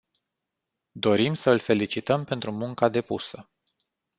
[0.93, 3.49] Dorim să îl felicităm pentru munca depusă.